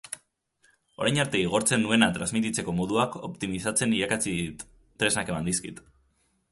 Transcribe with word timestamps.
Orain 1.03 1.19
arte 1.23 1.41
igortzen 1.41 1.83
nuena 1.85 2.07
transmititzeko 2.17 2.75
moduak 2.81 3.19
optimizatzen 3.29 3.95
irakatsi 4.01 4.35
dit, 4.41 4.69
tresnak 5.03 5.33
eman 5.35 5.51
dizkit. 5.53 5.87